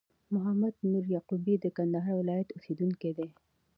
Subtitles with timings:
[0.33, 3.27] محمد نور یعقوبی د کندهار ولایت اوسېدونکی دي